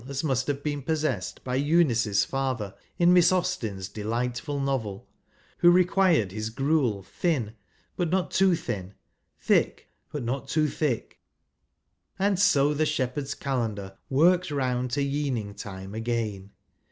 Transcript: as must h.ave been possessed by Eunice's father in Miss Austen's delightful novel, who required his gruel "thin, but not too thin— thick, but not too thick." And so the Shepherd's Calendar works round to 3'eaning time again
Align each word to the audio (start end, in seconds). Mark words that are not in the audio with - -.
as 0.07 0.23
must 0.23 0.49
h.ave 0.49 0.61
been 0.63 0.81
possessed 0.81 1.43
by 1.43 1.53
Eunice's 1.53 2.25
father 2.25 2.73
in 2.97 3.13
Miss 3.13 3.31
Austen's 3.31 3.87
delightful 3.87 4.59
novel, 4.59 5.07
who 5.59 5.69
required 5.69 6.31
his 6.31 6.49
gruel 6.49 7.03
"thin, 7.03 7.53
but 7.95 8.09
not 8.09 8.31
too 8.31 8.55
thin— 8.55 8.95
thick, 9.39 9.89
but 10.11 10.23
not 10.23 10.47
too 10.47 10.67
thick." 10.67 11.19
And 12.17 12.39
so 12.39 12.73
the 12.73 12.87
Shepherd's 12.87 13.35
Calendar 13.35 13.95
works 14.09 14.49
round 14.49 14.89
to 14.89 15.01
3'eaning 15.01 15.55
time 15.55 15.93
again 15.93 16.49